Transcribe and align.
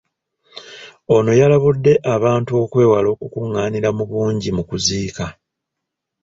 Ono 1.15 1.31
yalabudde 1.39 1.93
abantu 2.15 2.51
okwewala 2.63 3.07
okukungaanira 3.15 3.89
mu 3.97 4.03
bungi 4.09 4.49
mu 4.57 4.63
kuziika. 4.69 5.25